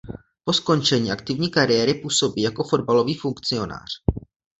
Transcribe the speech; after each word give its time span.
Po 0.43 0.53
skončení 0.53 1.11
aktivní 1.11 1.49
kariéry 1.51 1.93
působí 1.93 2.41
jako 2.41 2.63
fotbalový 2.63 3.15
funkcionář. 3.15 3.89